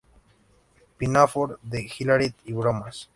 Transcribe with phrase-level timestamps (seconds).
[0.97, 3.07] Pinafore" de hilaridad y bromas.